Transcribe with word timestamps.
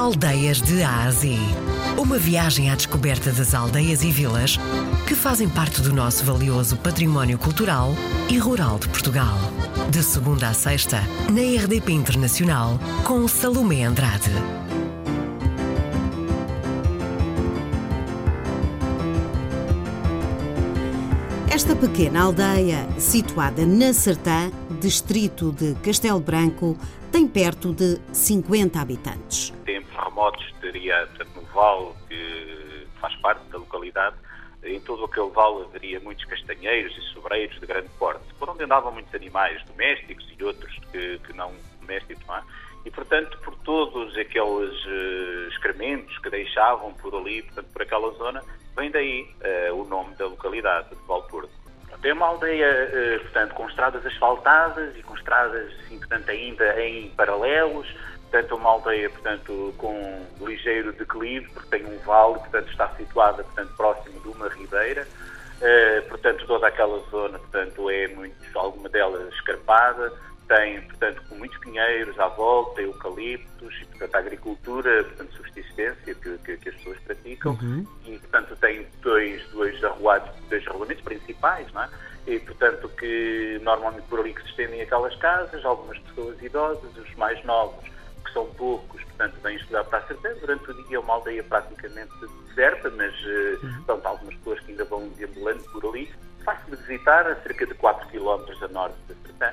Aldeias 0.00 0.62
de 0.62 0.82
Ásia. 0.82 1.36
Uma 1.98 2.16
viagem 2.16 2.70
à 2.70 2.74
descoberta 2.74 3.30
das 3.32 3.52
aldeias 3.52 4.02
e 4.02 4.10
vilas 4.10 4.56
que 5.06 5.14
fazem 5.14 5.46
parte 5.46 5.82
do 5.82 5.92
nosso 5.92 6.24
valioso 6.24 6.78
património 6.78 7.38
cultural 7.38 7.94
e 8.30 8.38
rural 8.38 8.78
de 8.78 8.88
Portugal. 8.88 9.36
De 9.90 10.02
segunda 10.02 10.48
a 10.48 10.54
sexta, 10.54 11.02
na 11.30 11.42
RDP 11.62 11.92
Internacional, 11.92 12.80
com 13.04 13.28
Salomé 13.28 13.84
Andrade. 13.84 14.30
Esta 21.50 21.76
pequena 21.76 22.22
aldeia, 22.22 22.88
situada 22.98 23.66
na 23.66 23.92
Sertã, 23.92 24.50
distrito 24.80 25.52
de 25.52 25.74
Castelo 25.82 26.20
Branco, 26.20 26.74
tem 27.12 27.28
perto 27.28 27.74
de 27.74 27.98
50 28.12 28.80
habitantes. 28.80 29.59
Teria, 30.60 31.08
no 31.34 31.42
vale 31.54 31.94
que 32.08 32.86
faz 33.00 33.14
parte 33.16 33.42
da 33.50 33.58
localidade, 33.58 34.16
em 34.62 34.78
todo 34.80 35.04
aquele 35.04 35.30
vale 35.30 35.64
haveria 35.64 35.98
muitos 36.00 36.24
castanheiros 36.26 36.96
e 36.96 37.00
sobreiros 37.14 37.58
de 37.58 37.66
grande 37.66 37.88
porte, 37.98 38.22
por 38.38 38.50
onde 38.50 38.64
andavam 38.64 38.92
muitos 38.92 39.14
animais 39.14 39.62
domésticos 39.64 40.26
e 40.38 40.44
outros 40.44 40.78
que, 40.92 41.18
que 41.18 41.32
não 41.32 41.52
domésticos, 41.80 42.24
não 42.26 42.36
é? 42.36 42.42
E, 42.84 42.90
portanto, 42.90 43.38
por 43.44 43.54
todos 43.58 44.16
aqueles 44.16 44.84
uh, 44.86 45.48
excrementos 45.48 46.16
que 46.18 46.30
deixavam 46.30 46.94
por 46.94 47.14
ali, 47.14 47.42
portanto, 47.42 47.68
por 47.72 47.82
aquela 47.82 48.10
zona, 48.12 48.42
vem 48.76 48.90
daí 48.90 49.28
uh, 49.70 49.74
o 49.74 49.84
nome 49.84 50.14
da 50.16 50.26
localidade, 50.26 50.88
de 50.90 51.06
Valporto. 51.06 51.50
É 52.02 52.12
uma 52.14 52.28
aldeia, 52.28 52.66
uh, 52.66 53.20
portanto, 53.20 53.54
com 53.54 53.68
estradas 53.68 54.04
asfaltadas 54.06 54.96
e 54.96 55.02
com 55.02 55.14
estradas, 55.14 55.70
assim, 55.80 55.98
portanto, 55.98 56.30
ainda 56.30 56.82
em 56.82 57.10
paralelos, 57.10 57.86
portanto, 58.30 58.54
uma 58.54 58.70
aldeia, 58.70 59.10
portanto, 59.10 59.74
com 59.76 60.26
ligeiro 60.40 60.92
declive, 60.92 61.50
porque 61.50 61.68
tem 61.68 61.84
um 61.84 61.98
vale, 61.98 62.34
portanto, 62.34 62.70
está 62.70 62.88
situada, 62.96 63.42
portanto, 63.42 63.74
próximo 63.76 64.20
de 64.20 64.28
uma 64.28 64.48
ribeira, 64.48 65.06
portanto, 66.08 66.46
toda 66.46 66.68
aquela 66.68 66.98
zona, 67.10 67.38
portanto, 67.40 67.90
é 67.90 68.06
muito, 68.08 68.36
alguma 68.54 68.88
delas 68.88 69.34
escarpada, 69.34 70.12
tem, 70.46 70.80
portanto, 70.82 71.22
com 71.28 71.34
muitos 71.36 71.58
pinheiros 71.58 72.18
à 72.18 72.28
volta, 72.28 72.80
eucaliptos, 72.80 73.74
e, 73.82 73.84
portanto, 73.86 74.14
a 74.14 74.18
agricultura, 74.18 75.04
portanto, 75.04 75.36
subsistência 75.36 76.14
que, 76.14 76.38
que, 76.38 76.56
que 76.56 76.68
as 76.68 76.74
pessoas 76.76 76.98
praticam, 77.00 77.58
uhum. 77.60 77.86
e, 78.06 78.18
portanto, 78.18 78.56
tem 78.60 78.86
dois, 79.02 79.42
dois 79.50 79.82
arruados, 79.82 80.30
dois 80.48 80.66
arruamentos 80.68 81.02
principais, 81.02 81.72
não 81.72 81.82
é? 81.82 81.88
E, 82.26 82.38
portanto, 82.38 82.88
que 82.90 83.58
normalmente 83.62 84.06
por 84.08 84.20
ali 84.20 84.34
que 84.34 84.42
se 84.42 84.48
estendem 84.50 84.82
aquelas 84.82 85.16
casas, 85.16 85.64
algumas 85.64 85.98
pessoas 85.98 86.40
idosas, 86.42 86.96
os 86.96 87.14
mais 87.16 87.42
novos, 87.44 87.90
que 88.30 88.32
são 88.32 88.46
poucos, 88.54 89.02
portanto, 89.04 89.34
vêm 89.42 89.56
estudar 89.56 89.84
para 89.84 89.98
a 89.98 90.06
certeza. 90.06 90.40
Durante 90.40 90.70
o 90.70 90.74
dia 90.86 90.96
é 90.96 91.00
uma 91.00 91.14
aldeia 91.14 91.42
praticamente 91.42 92.12
deserta, 92.48 92.90
mas, 92.90 93.14
portanto, 93.60 94.06
algumas 94.06 94.34
pessoas 94.36 94.60
que 94.60 94.70
ainda 94.70 94.84
vão 94.84 95.08
deambulando 95.10 95.62
por 95.64 95.84
ali. 95.86 96.10
Fácil 96.44 96.76
de 96.76 96.82
visitar, 96.82 97.26
a 97.26 97.36
cerca 97.42 97.66
de 97.66 97.74
4 97.74 98.08
km 98.08 98.64
a 98.64 98.68
norte 98.68 98.96
da 99.08 99.14
Sertã 99.14 99.52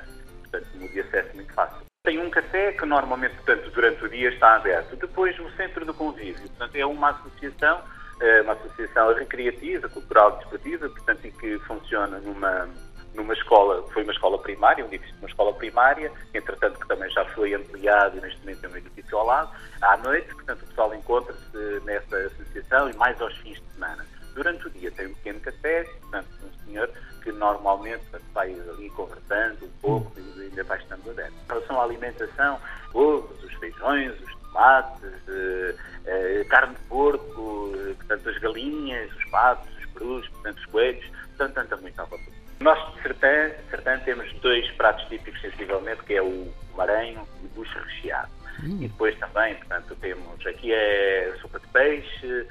portanto, 0.50 0.68
no 0.74 0.88
de 0.88 1.00
acesso 1.00 1.34
muito 1.34 1.52
fácil. 1.52 1.86
Tem 2.04 2.18
um 2.18 2.30
café 2.30 2.72
que 2.72 2.86
normalmente, 2.86 3.34
portanto, 3.36 3.70
durante 3.70 4.04
o 4.04 4.08
dia 4.08 4.30
está 4.30 4.56
aberto. 4.56 4.96
Depois, 4.96 5.38
o 5.38 5.50
Centro 5.56 5.84
do 5.84 5.92
Convívio, 5.92 6.48
portanto, 6.48 6.76
é 6.76 6.86
uma 6.86 7.10
associação, 7.10 7.82
eh, 8.20 8.40
uma 8.42 8.54
associação 8.54 9.14
recreativa, 9.14 9.88
cultural 9.88 10.34
e 10.34 10.38
desportiva, 10.38 10.88
portanto, 10.88 11.24
em 11.26 11.32
que 11.32 11.58
funciona 11.60 12.18
numa, 12.18 12.68
numa 13.14 13.34
escola, 13.34 13.82
foi 13.92 14.02
uma 14.02 14.12
escola 14.12 14.38
primária, 14.38 14.84
um 14.84 14.88
edifício 14.88 15.14
de 15.14 15.20
uma 15.20 15.28
escola 15.28 15.52
primária, 15.54 16.12
entretanto 16.32 16.78
que 16.78 16.88
também 16.88 17.10
já 17.10 17.24
foi 17.26 17.54
ampliado 17.54 18.16
e 18.16 18.20
neste 18.20 18.38
momento 18.40 18.64
é 18.64 18.68
um 18.68 18.76
edifício 18.76 19.18
ao 19.18 19.26
lado, 19.26 19.50
à 19.80 19.96
noite, 19.96 20.32
portanto 20.34 20.62
o 20.62 20.66
pessoal 20.66 20.94
encontra-se 20.94 21.80
nessa 21.84 22.16
associação 22.16 22.90
e 22.90 22.96
mais 22.96 23.20
aos 23.20 23.36
fins 23.38 23.60
de 23.60 23.72
semana. 23.74 24.06
Durante 24.34 24.66
o 24.68 24.70
dia 24.70 24.90
tem 24.92 25.06
um 25.06 25.14
pequeno 25.14 25.40
café, 25.40 25.84
portanto 26.00 26.28
um 26.44 26.64
senhor 26.64 26.90
que 27.22 27.32
normalmente 27.32 28.04
vai 28.32 28.52
ali 28.52 28.88
conversando 28.90 29.64
um 29.64 29.70
pouco 29.80 30.12
e 30.16 30.42
ainda 30.42 30.62
vai 30.64 30.78
estando 30.78 31.10
aberto. 31.10 31.32
Em 31.32 31.48
relação 31.48 31.80
à 31.80 31.84
alimentação, 31.84 32.60
ovos, 32.94 33.42
os 33.42 33.52
feijões, 33.54 34.12
os 34.20 34.34
tomates, 34.36 35.28
eh, 35.28 35.74
eh, 36.06 36.44
carne 36.48 36.74
de 36.74 36.80
porco, 36.82 37.72
eh, 37.74 37.94
portanto 37.94 38.28
as 38.28 38.38
galinhas, 38.38 39.12
os 39.16 39.24
patos, 39.30 39.68
os 39.78 39.86
perus, 39.86 40.28
portanto 40.28 40.58
os 40.58 40.66
coelhos, 40.66 41.10
portanto 41.36 41.58
anda 41.58 41.76
muito 41.76 42.00
à 42.00 42.04
volta. 42.04 42.37
Nós 42.60 42.94
de 42.94 43.02
Sertã, 43.02 43.50
Sertã 43.70 43.98
temos 44.04 44.32
dois 44.40 44.68
pratos 44.72 45.04
típicos 45.08 45.40
sensivelmente, 45.40 46.02
que 46.04 46.14
é 46.14 46.22
o 46.22 46.48
maranho 46.76 47.26
e 47.42 47.46
o 47.46 47.48
bucho 47.50 47.78
recheado. 47.78 48.30
Hum. 48.62 48.78
E 48.80 48.88
depois 48.88 49.16
também, 49.18 49.54
portanto, 49.56 49.96
temos 50.00 50.46
aqui 50.46 50.72
é 50.72 51.32
sopa 51.40 51.60
de 51.60 51.66
peixe. 51.68 52.46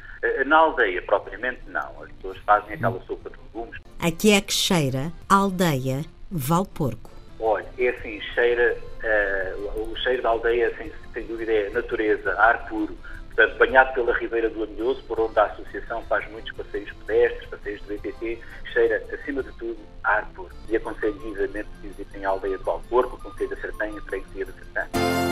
Na 0.46 0.58
aldeia, 0.58 1.02
propriamente, 1.02 1.62
não. 1.68 2.04
As 2.04 2.12
pessoas 2.14 2.38
fazem 2.40 2.76
aquela 2.76 3.00
sopa 3.02 3.30
de 3.30 3.36
legumes. 3.38 3.82
Aqui 4.00 4.32
é 4.32 4.42
que 4.42 4.54
cheira 4.54 5.12
aldeia 5.28 6.06
Valporco. 6.32 7.12
Olha, 7.40 7.66
é 7.78 7.90
assim, 7.90 8.20
cheira, 8.34 8.78
uh, 9.04 9.92
o 9.92 9.96
cheiro 9.98 10.24
da 10.24 10.30
aldeia, 10.30 10.74
sem, 10.78 10.92
sem 11.14 11.26
dúvida, 11.28 11.52
é 11.52 11.70
natureza, 11.70 12.34
ar 12.40 12.68
puro. 12.68 12.98
Banhado 13.60 13.94
pela 13.94 14.18
Ribeira 14.18 14.50
do 14.50 14.64
Amilhoso, 14.64 15.04
por 15.04 15.20
onde 15.20 15.40
a 15.40 15.46
Associação 15.46 16.02
faz 16.06 16.28
muitos 16.32 16.52
passeios 16.54 16.92
pedestres, 17.06 17.48
passeios 17.50 17.82
do 17.84 17.94
BTT, 17.94 18.40
cheira, 18.74 19.04
acima 19.14 19.44
de 19.44 19.52
tudo, 19.54 19.78
ar 20.04 20.28
puro. 20.34 20.50
E 20.68 20.76
aconselho 20.76 21.14
vivamente 21.20 21.70
que 21.80 21.88
visitem 21.88 22.26
a 22.26 22.30
aldeia 22.30 22.58
de 22.58 22.64
Valporco, 22.64 23.16
o 23.16 23.20
Conselho 23.20 23.52
da 23.52 23.58
Sertã 23.58 23.88
e 23.90 23.98
a 23.98 24.02
Freguesia 24.02 24.46
da 24.46 24.54
Sertã. 24.54 25.27